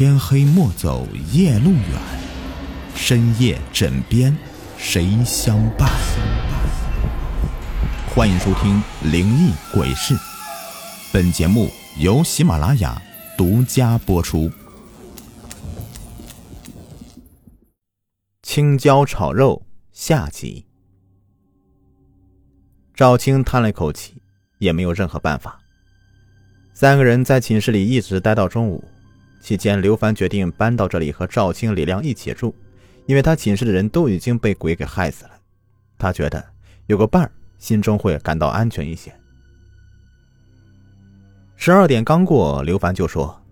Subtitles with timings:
[0.00, 2.00] 天黑莫走夜路远，
[2.94, 4.34] 深夜枕边
[4.78, 5.90] 谁相伴？
[8.08, 8.82] 欢迎收听
[9.12, 10.14] 《灵异鬼事》，
[11.12, 11.68] 本节目
[11.98, 12.98] 由喜马拉雅
[13.36, 14.50] 独家播出。
[18.42, 20.64] 青椒炒肉下集。
[22.94, 24.22] 赵青叹了一口气，
[24.56, 25.60] 也没有任何办法。
[26.72, 28.82] 三个人在寝室里一直待到中午。
[29.40, 32.54] 期间，刘凡决定搬到这里和赵青、李亮一起住，
[33.06, 35.30] 因为他寝室的人都已经被鬼给害死了。
[35.98, 36.44] 他觉得
[36.86, 39.12] 有个伴儿，心中会感到安全一些。
[41.56, 43.42] 十二点刚过，刘凡就说：“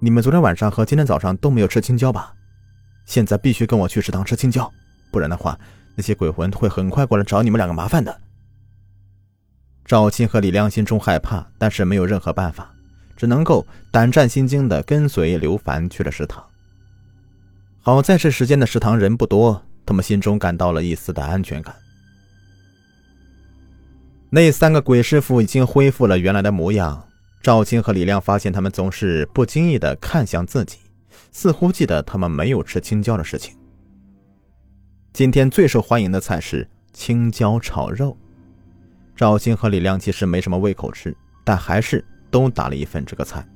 [0.00, 2.34] 你们昨天晚上和今天早上都没有吃青椒吧？
[3.06, 4.70] 现在必须跟我去食堂吃青椒，
[5.10, 5.58] 不然的话，
[5.96, 8.20] 那些鬼魂会很快过来找你们两个麻烦的。”
[9.84, 12.74] 赵青和李亮心中害怕，但是没有任何办法。
[13.18, 16.42] 只能够胆战心惊的跟随刘凡去了食堂。
[17.80, 21.74] 好在这时间的食堂人不多，他们心中感到了一丝的安全感。
[24.30, 27.04] 那三个鬼师傅已经恢复了原来的模样。
[27.42, 30.78] 赵青和李亮发现他们总是不经意的看向自己，
[31.32, 33.56] 似乎记得他们没有吃青椒的事情。
[35.12, 38.16] 今天最受欢迎的菜是青椒炒肉。
[39.16, 42.04] 赵青和李亮其实没什么胃口吃，但还是。
[42.30, 43.46] 都打了一份这个菜，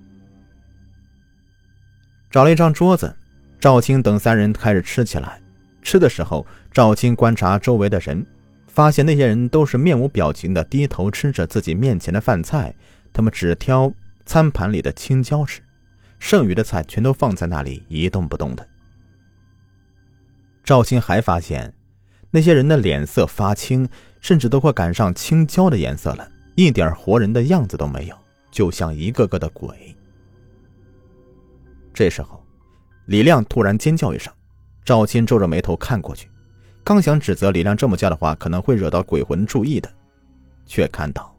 [2.30, 3.14] 找了一张桌子，
[3.60, 5.40] 赵青等三人开始吃起来。
[5.82, 8.24] 吃的时候，赵青观察周围的人，
[8.68, 12.74] 发现那些人都是面无表情的低头吃着自己面前的饭菜，
[13.12, 13.92] 他们只挑
[14.24, 15.60] 餐盘里的青椒吃，
[16.18, 18.66] 剩余的菜全都放在那里一动不动的。
[20.62, 21.74] 赵青还发现，
[22.30, 23.88] 那些人的脸色发青，
[24.20, 28.16] 甚至都快赶上青椒的颜色了，一点活人的样子都没有。
[28.52, 29.96] 就像一个个的鬼。
[31.92, 32.40] 这时候，
[33.06, 34.32] 李亮突然尖叫一声，
[34.84, 36.30] 赵青皱着眉头看过去，
[36.84, 39.92] 刚想指责李亮这么叫的话可能会惹到鬼魂注意的，
[40.66, 41.36] 却看到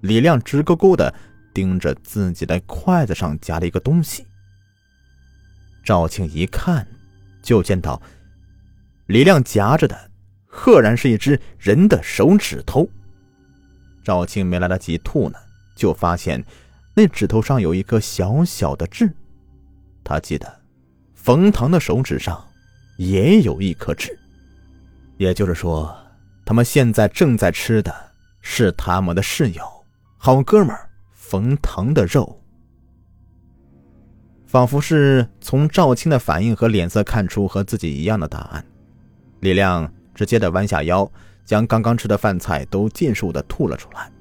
[0.00, 1.12] 李亮直勾勾的
[1.52, 4.26] 盯着自己的筷子上夹了一个东西。
[5.84, 6.86] 赵青一看，
[7.42, 8.00] 就见到
[9.06, 10.10] 李亮夹着的，
[10.46, 12.88] 赫然是一只人的手指头。
[14.04, 15.38] 赵青没来得及吐呢。
[15.74, 16.44] 就发现，
[16.94, 19.12] 那指头上有一个小小的痣。
[20.04, 20.60] 他记得，
[21.14, 22.42] 冯唐的手指上
[22.96, 24.18] 也有一颗痣。
[25.16, 25.96] 也就是说，
[26.44, 27.94] 他们现在正在吃的
[28.40, 29.62] 是他们的室友、
[30.16, 30.76] 好哥们
[31.12, 32.38] 冯唐的肉。
[34.46, 38.62] 仿佛是从赵青的反应和脸色看出和自己一样的答案，
[39.40, 41.10] 李亮直接的弯下腰，
[41.44, 44.12] 将刚刚吃的饭菜都尽数的吐了出来。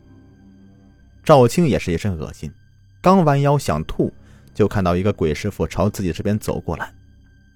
[1.24, 2.52] 赵青也是一身恶心，
[3.00, 4.12] 刚弯腰想吐，
[4.56, 6.92] 就看到一个鬼师傅朝自己这边走过来，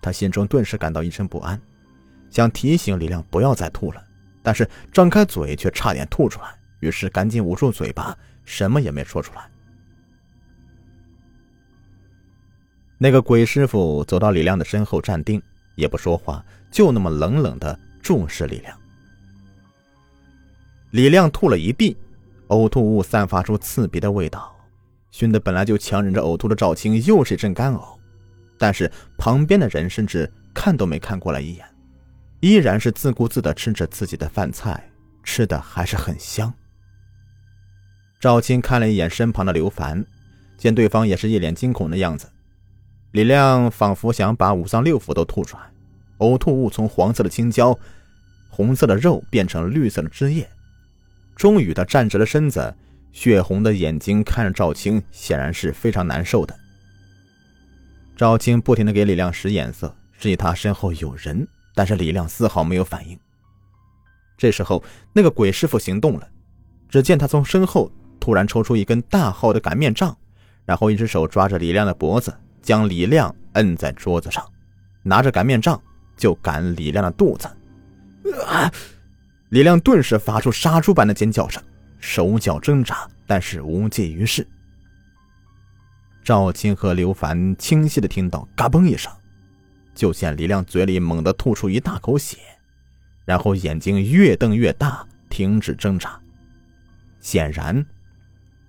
[0.02, 1.60] 他心中顿时感到一阵不安，
[2.30, 4.04] 想提醒李亮不要再吐了，
[4.44, 9.50] 但是张开嘴却差点吐出来，于是赶紧捂住嘴巴，什么也没说出来。
[13.00, 15.42] 那个鬼师傅走到李亮的身后站定，
[15.74, 18.80] 也不说话，就那么冷冷的注视李亮。
[20.92, 21.98] 李亮吐了一地。
[22.50, 24.56] 呕吐物散发出刺鼻的味道，
[25.12, 27.98] 熏得本来就强忍着呕吐的赵青又是一阵干呕。
[28.58, 31.66] 但是旁边的人甚至看都没看过来一眼，
[32.40, 34.90] 依然是自顾自地吃着自己的饭菜，
[35.24, 36.54] 吃的还是很香。
[38.20, 40.06] 赵青看了一眼身旁的刘凡，
[40.58, 42.28] 见对方也是一脸惊恐的样子。
[43.12, 45.64] 李亮仿佛想把五脏六腑都吐出来，
[46.20, 47.78] 呕吐物从黄色的青椒、
[48.50, 50.48] 红色的肉变成绿色的汁液。
[51.36, 52.74] 终于，他站直了身子，
[53.12, 56.58] 血红的眼睛看着赵青，显然是非常难受的。
[58.16, 63.20] 赵青不停的给李亮使眼色，示意他身后有人，但是李亮丝毫没有反应。
[64.38, 64.82] 这时候，
[65.12, 66.28] 那个鬼师傅行动了，
[66.88, 70.18] 只见他从身后突然抽出一根大号的擀面杖，
[70.64, 74.46] 然后一只手抓着李亮的脖子，将李亮摁在桌子上，
[75.04, 75.82] 拿着擀面杖
[76.16, 77.48] 就擀李亮的肚子。
[78.46, 78.72] 啊！
[79.56, 81.64] 李亮顿时发出杀猪般的尖叫声，
[81.98, 84.46] 手脚挣扎，但是无济于事。
[86.26, 89.10] 赵青和刘凡清晰的听到“嘎嘣”一声，
[89.94, 92.36] 就见李亮嘴里猛地吐出一大口血，
[93.24, 96.20] 然后眼睛越瞪越大，停止挣扎。
[97.22, 97.86] 显然，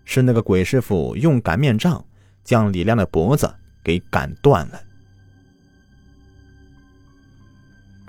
[0.04, 2.04] 是那个鬼师傅用擀面杖
[2.44, 3.52] 将李亮的脖子
[3.82, 4.80] 给擀断了。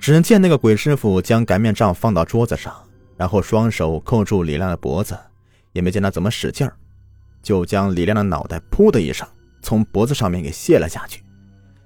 [0.08, 2.74] 只见那个鬼师傅将擀面杖放到桌子上，
[3.18, 5.14] 然后双手扣住李亮的脖子，
[5.72, 6.74] 也没见他怎么使劲儿，
[7.42, 9.28] 就将李亮的脑袋“噗”的一声
[9.60, 11.22] 从脖子上面给卸了下去，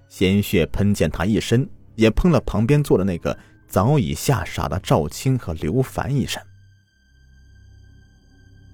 [0.08, 3.36] 鲜血喷溅他一身，也喷了旁边坐的那个
[3.66, 6.40] 早已吓傻的赵青和刘凡一身。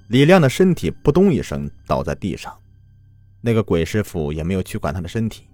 [0.09, 2.55] 李亮的身体扑通一声倒在地上，
[3.41, 5.49] 那个鬼师傅也没有去管他的身体，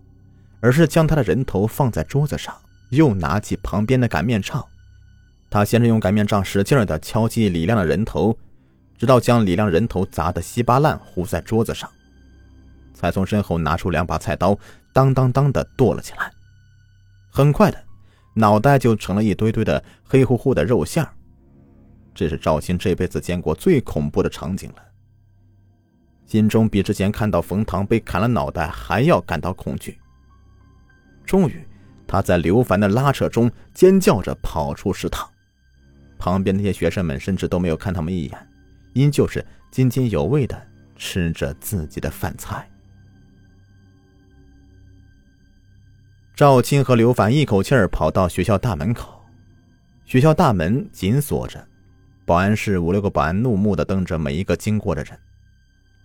[0.58, 2.52] 而是将他的人头放在桌子上，
[2.94, 4.64] 又拿起旁边的擀面杖。
[5.50, 8.36] 他先是用擀面杖使劲的敲击李亮的人头，
[8.98, 11.88] 直到将李亮人头砸得稀巴烂，糊在桌子上，
[12.92, 14.58] 才从身后拿出两把菜刀，
[14.92, 16.30] 当当当的剁了起来。
[17.30, 17.84] 很快的，
[18.34, 21.10] 脑袋就成了一堆堆的黑乎乎的肉馅儿
[22.14, 24.82] 这是赵鑫这辈子见过最恐怖的场景了，
[26.26, 29.98] 心中比之前看到冯唐被砍了脑袋还要感到恐惧。
[31.24, 31.64] 终于，
[32.06, 35.28] 他在刘凡的拉扯中尖叫着跑出食堂。
[36.18, 38.48] 旁边那些学生们甚至都没有看他们一眼，
[38.94, 40.60] 依旧是津津有味的
[40.96, 42.68] 吃着自己的饭菜。
[46.34, 49.22] 赵青和刘凡一口气儿跑到学校大门口，
[50.04, 51.64] 学校大门紧锁着，
[52.24, 55.16] 保安室五六个保安怒目的瞪着每一个经过的人。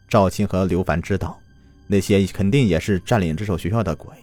[0.08, 1.40] 赵青和刘凡知道，
[1.88, 4.14] 那些肯定也是占领这所学校的鬼，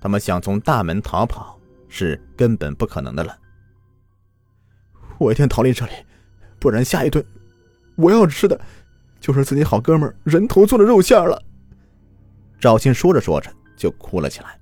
[0.00, 1.58] 他们想从大门逃跑
[1.88, 3.36] 是根本不可能的了。
[5.18, 5.92] 我一定逃离这里，
[6.58, 7.24] 不然下一顿
[7.96, 8.60] 我要吃的，
[9.20, 11.42] 就是自己好哥们人头做的肉馅了。
[12.60, 14.58] 赵鑫说着说着就哭了起来。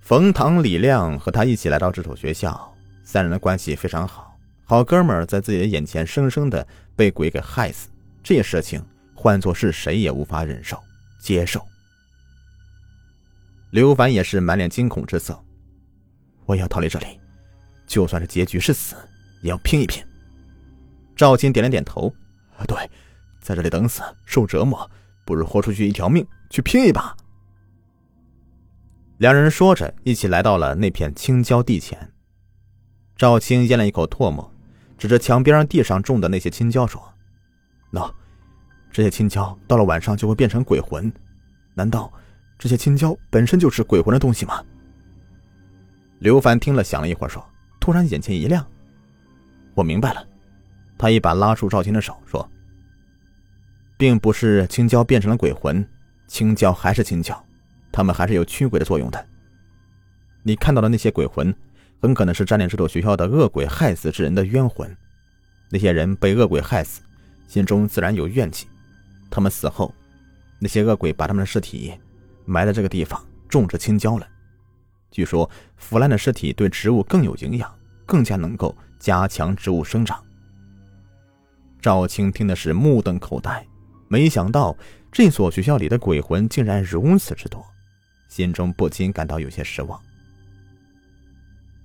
[0.00, 2.74] 冯唐、李亮和他一起来到这所学校，
[3.04, 6.66] 三人的关系非常好，好哥们在自己的眼前生生的
[6.96, 7.88] 被鬼给害死，
[8.22, 8.84] 这些事情
[9.14, 10.78] 换做是谁也无法忍受、
[11.20, 11.64] 接受。
[13.70, 15.40] 刘凡也是满脸惊恐之色，
[16.44, 17.06] 我要逃离这里。
[17.86, 18.96] 就算是结局是死，
[19.42, 20.04] 也要拼一拼。
[21.14, 22.12] 赵青点了点头，
[22.66, 22.90] 对，
[23.40, 24.88] 在这里等死受折磨，
[25.24, 27.16] 不如豁出去一条命去拼一把。
[29.18, 32.12] 两人说着，一起来到了那片青椒地前。
[33.16, 34.52] 赵青咽了一口唾沫，
[34.96, 37.02] 指着墙边上地上种的那些青椒说
[37.92, 38.12] ：“喏，
[38.90, 41.12] 这些青椒到了晚上就会变成鬼魂，
[41.74, 42.12] 难道
[42.60, 44.62] 这些青椒本身就是鬼魂的东西吗？”
[46.20, 47.44] 刘凡听了，想了一会儿，说。
[47.80, 48.64] 突然眼前一亮，
[49.74, 50.22] 我明白了。
[50.98, 52.46] 他一把拉住赵青的手，说
[53.96, 55.82] ：“并不是青椒变成了鬼魂，
[56.28, 57.42] 青椒还是青椒，
[57.90, 59.26] 他们还是有驱鬼的作用的。
[60.42, 61.52] 你看到的那些鬼魂，
[62.02, 64.94] 很可能是占领这所学校的恶鬼害死之人的冤魂。
[65.70, 67.00] 那些人被恶鬼害死，
[67.48, 68.68] 心中自然有怨气。
[69.30, 69.94] 他们死后，
[70.58, 71.98] 那些恶鬼把他们的尸体
[72.50, 74.26] 埋在这个地方，种植青椒了。”
[75.10, 77.72] 据说腐烂的尸体对植物更有营养，
[78.06, 80.22] 更加能够加强植物生长。
[81.80, 83.66] 赵青听的是目瞪口呆，
[84.08, 84.76] 没想到
[85.10, 87.64] 这所学校里的鬼魂竟然如此之多，
[88.28, 90.00] 心中不禁感到有些失望。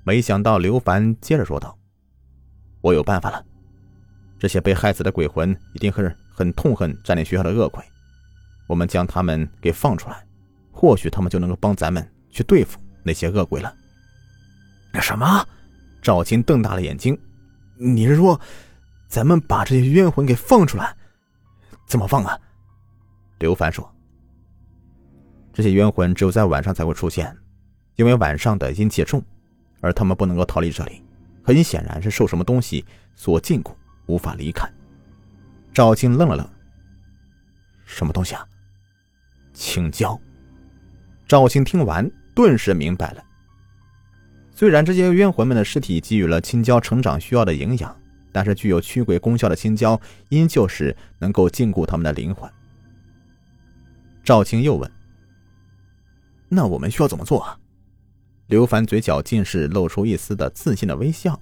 [0.04, 1.76] 没想到刘凡接着说道
[2.82, 3.44] ：“我有办法了，
[4.38, 7.84] 这些被害死的鬼魂一定是很痛恨占领学校的恶鬼，
[8.68, 10.24] 我们将他们给放出来，
[10.76, 12.78] 或许他们就能够帮咱们去对付。”
[13.08, 13.72] 那些恶鬼了。
[14.92, 15.48] 那什么？
[16.02, 17.16] 赵青瞪大了眼睛。
[17.78, 18.40] 你是说，
[19.08, 20.96] 咱们把这些冤魂给放出来？
[21.86, 22.36] 怎么放啊？
[23.38, 23.88] 刘凡说
[25.54, 27.38] ：“这些冤魂只有在晚上才会出现，
[27.96, 29.24] 因为晚上的阴气重，
[29.82, 31.04] 而他们不能够逃离这里。
[31.44, 32.84] 很显然是受什么东西
[33.16, 33.72] 所禁锢，
[34.08, 34.68] 无法离开。”
[35.72, 36.50] 赵青愣了愣
[37.86, 38.44] ：“什么东西啊？”
[39.54, 40.20] 青椒。
[41.28, 42.10] 赵青听完。
[42.36, 43.24] 顿时明白了。
[44.54, 47.98] 虽然这些冤魂们的尸体给予了青椒成长需要的营养，
[48.34, 52.52] 但是具有驱鬼功效的青椒依旧是能够禁锢他们的灵魂。
[54.22, 54.92] 赵青又问
[56.50, 57.58] ：“那我们需要怎么做啊？”
[58.48, 61.40] 刘凡嘴角尽是露出一丝的自信的微笑：“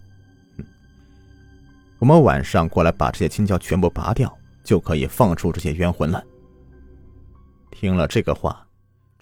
[1.98, 4.32] 我们晚上过来把这些青椒全部拔掉，
[4.63, 6.24] 就可以放出这些冤魂了。”
[7.72, 8.63] 听了这个话。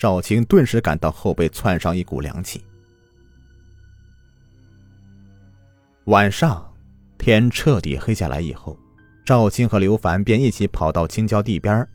[0.01, 2.65] 赵青顿时感到后背窜上一股凉气。
[6.05, 6.74] 晚上，
[7.20, 8.75] 天彻底黑下来以后，
[9.24, 11.88] 赵青和刘凡便一起跑到青椒地边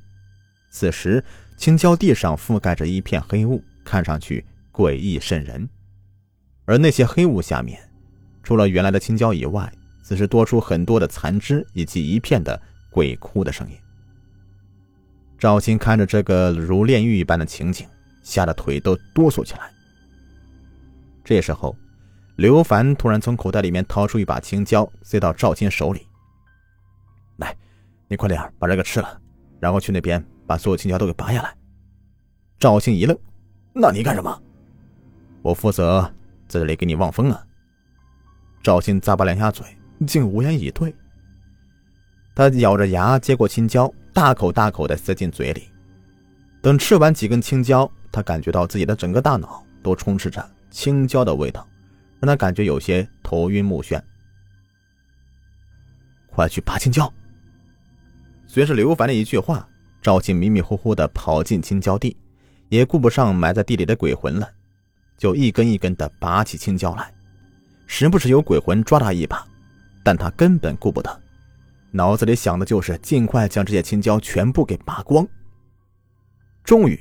[0.70, 1.20] 此时，
[1.56, 5.68] 青椒地上覆盖着一片黑雾，看上去诡异渗人。
[6.64, 7.76] 而那些黑雾下面，
[8.44, 9.68] 除了原来的青椒以外，
[10.04, 13.76] 此时多出很多的残枝，以及一片的鬼哭的声音。
[15.36, 17.84] 赵青看着这个如炼狱一般的情景。
[18.26, 19.70] 吓得腿都哆嗦起来。
[21.24, 21.76] 这时候，
[22.34, 26.08] 刘凡突然从口袋里面掏出一把青椒，塞到赵青手里。
[27.36, 27.56] 来，
[28.08, 29.20] 你快点把这个吃了，
[29.60, 31.54] 然后去那边把所有青椒都给拔下来。
[32.58, 33.16] 赵青一愣
[33.72, 34.42] ：“那你干什么
[35.42, 36.02] ？”“我负责
[36.48, 37.46] 在这里给你望风啊。”
[38.60, 39.64] 赵青咂巴两下嘴，
[40.04, 40.92] 竟无言以对。
[42.34, 45.68] 他咬着牙接过青椒，大口大口的塞进嘴里。
[46.60, 51.66] 等吃完几根青椒，他感觉到自己的整个大脑都充斥着青椒的味道，
[52.20, 54.00] 让他感觉有些头晕目眩。
[56.26, 57.12] 快去拔青椒！
[58.46, 59.66] 随着刘凡的一句话，
[60.02, 62.16] 赵青迷迷糊糊的跑进青椒地，
[62.68, 64.48] 也顾不上埋在地里的鬼魂了，
[65.16, 67.12] 就一根一根的拔起青椒来。
[67.86, 69.46] 时不时有鬼魂抓他一把，
[70.02, 71.20] 但他根本顾不得，
[71.90, 75.26] 脑子里想的就是尽快将这些青椒全部给拔光。
[76.64, 77.00] 终于，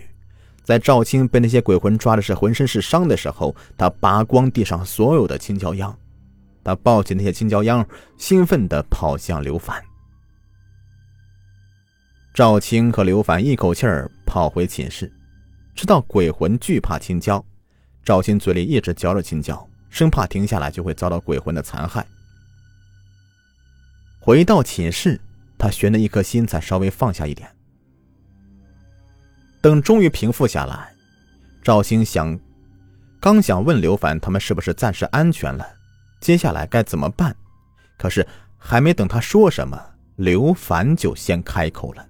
[0.65, 5.95] 在赵青被那些鬼魂抓的是浑身是伤的时候，他拔光地上所有的青椒秧。
[6.63, 9.79] 他抱起那些青椒秧，兴奋地跑向刘凡。
[12.33, 15.13] 赵青和刘凡一口气儿跑回寝室，
[15.75, 17.45] 知道鬼魂惧怕青椒，
[18.03, 22.03] 赵青嘴里一直嚼着青椒，生怕停下来就会遭到鬼魂的残害。
[24.19, 25.21] 回到寝室，
[25.59, 27.47] 他悬的一颗心才稍微放下一点。
[29.65, 30.93] 等终于平复下来，
[31.63, 32.39] 赵兴想，
[33.19, 35.67] 刚想问刘凡他们是不是暂时安全了。
[36.19, 37.35] 接下来该怎么办？
[37.97, 38.23] 可是
[38.59, 39.75] 还没等他说什么，
[40.17, 42.07] 刘凡就先开口了。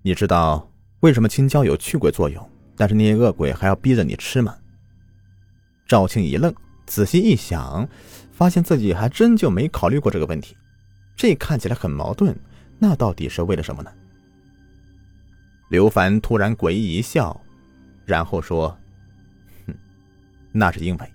[0.00, 0.66] 你知道
[1.00, 4.56] 为什么青椒有驱鬼作用，但是那些恶鬼还要逼着你吃吗？
[5.86, 6.54] 赵庆一愣，
[6.86, 7.86] 仔细一想，
[8.32, 10.56] 发现自己还真就没考虑过这个问题。
[11.14, 12.34] 这看起来很矛盾，
[12.78, 13.92] 那到底是为了什么呢？
[15.70, 17.40] 刘凡突然诡异一笑，
[18.04, 18.76] 然后说
[19.66, 19.74] ：“哼，
[20.50, 21.12] 那是因为……”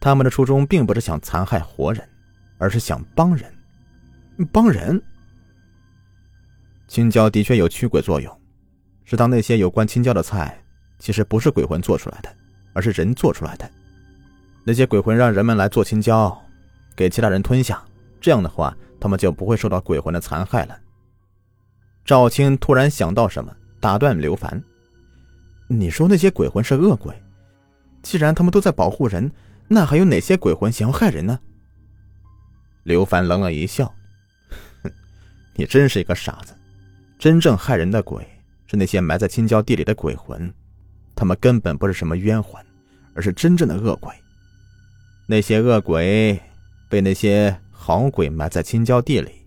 [0.00, 2.02] 他们的初衷并不是想残害活人，
[2.56, 3.54] 而是想帮人。
[4.50, 5.00] 帮人。
[6.88, 8.40] 青椒的确有驱鬼作用。
[9.04, 10.58] 食堂那些有关青椒的菜，
[10.98, 12.34] 其实不是鬼魂做出来的，
[12.72, 13.70] 而是人做出来的。
[14.64, 16.42] 那些鬼魂让人们来做青椒，
[16.96, 17.84] 给其他人吞下，
[18.18, 20.78] 这样的话，他们就不会受到鬼魂的残害了。
[22.04, 24.62] 赵青突然想到什么，打断刘凡
[25.68, 27.14] ：“你说那些鬼魂是恶鬼，
[28.02, 29.30] 既然他们都在保护人。”
[29.68, 31.38] 那还有哪些鬼魂想要害人呢？
[32.82, 33.86] 刘凡冷冷一笑
[34.82, 34.92] ：“哼，
[35.54, 36.52] 你真是一个傻子。
[37.18, 38.22] 真正害人的鬼
[38.66, 40.52] 是那些埋在青椒地里的鬼魂，
[41.14, 42.62] 他们根本不是什么冤魂，
[43.14, 44.12] 而是真正的恶鬼。
[45.26, 46.38] 那些恶鬼
[46.90, 49.46] 被那些好鬼埋在青椒地里，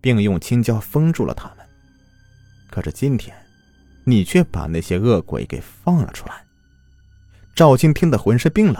[0.00, 1.52] 并用青椒封住了他。
[2.76, 3.34] 可是今天，
[4.04, 6.44] 你却把那些恶鬼给放了出来。”
[7.56, 8.76] 赵青听得浑身冰冷。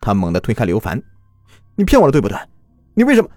[0.00, 0.98] 他猛地推开刘凡
[1.76, 2.38] ：“你骗我了，对不对？
[2.94, 3.28] 你为什么？”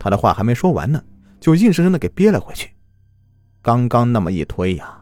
[0.00, 1.04] 他的话还没说完呢，
[1.40, 2.70] 就硬生生的给憋了回去。
[3.60, 4.98] 刚刚那么一推呀，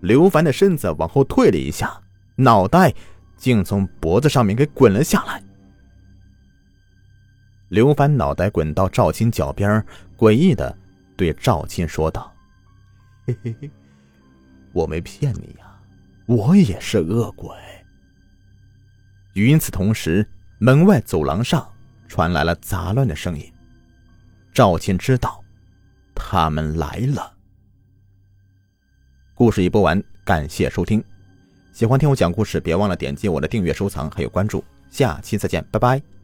[0.00, 2.02] 刘凡的身子往后退了一下，
[2.34, 2.92] 脑袋
[3.36, 5.40] 竟从脖子上面给滚了下来。
[7.68, 10.76] 刘凡脑袋滚到赵青脚边，诡异的
[11.16, 12.32] 对赵青说道
[13.28, 13.70] ：“嘿嘿嘿，
[14.72, 15.78] 我没骗你呀，
[16.26, 17.54] 我也是恶鬼。”
[19.34, 20.26] 与此同时。
[20.60, 21.64] 门外走廊上
[22.08, 23.52] 传来了杂乱的声音。
[24.52, 25.40] 赵青知道，
[26.16, 27.32] 他们来了。
[29.34, 31.00] 故事已播完，感谢收听。
[31.72, 34.64] 喜欢听我讲故事，别忘了点击我的订阅、收藏还有关注。
[34.90, 36.17] 下期再见，拜拜。